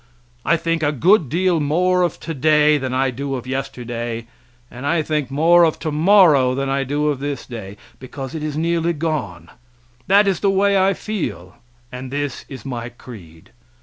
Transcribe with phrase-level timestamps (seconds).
[0.43, 4.25] I think a good deal more of today than I do of yesterday,
[4.71, 8.57] and I think more of tomorrow than I do of this day; because it is
[8.57, 9.51] nearly gone
[10.07, 11.55] that is the way I feel,
[11.91, 13.51] and this my creed.